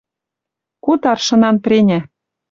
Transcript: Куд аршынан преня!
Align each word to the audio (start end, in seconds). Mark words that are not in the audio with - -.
Куд 0.83 1.01
аршынан 1.11 1.55
преня! 1.63 1.99